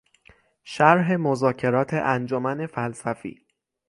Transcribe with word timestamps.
شرح 0.63 1.15
مذاکرات 1.15 1.89
انجمن 1.93 2.65
فلسفی 2.67 3.45